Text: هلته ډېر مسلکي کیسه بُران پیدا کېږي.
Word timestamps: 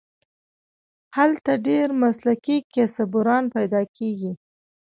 هلته 1.17 1.51
ډېر 1.67 1.87
مسلکي 2.03 2.57
کیسه 2.73 3.03
بُران 3.13 3.43
پیدا 3.55 3.81
کېږي. 3.97 4.31